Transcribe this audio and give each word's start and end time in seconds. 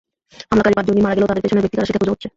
হামলাকারী 0.49 0.75
পাঁচ 0.77 0.85
জঙ্গি 0.87 1.01
মারা 1.05 1.15
গেলেও 1.15 1.29
তাদের 1.29 1.43
পেছনের 1.43 1.63
ব্যক্তি 1.63 1.77
কারা, 1.77 1.87
সেটি 1.87 1.99
খোঁজা 2.01 2.13
হচ্ছে। 2.13 2.27